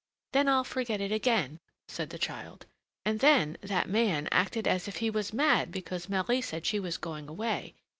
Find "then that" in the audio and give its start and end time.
3.19-3.87